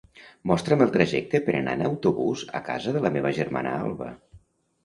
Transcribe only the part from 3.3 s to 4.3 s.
germana Alba.